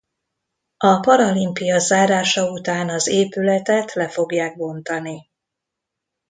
[0.77, 5.29] A paralimpia zárása után az épületet le fogják bontani.